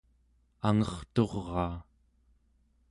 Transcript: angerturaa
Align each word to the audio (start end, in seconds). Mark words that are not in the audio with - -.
angerturaa 0.69 1.73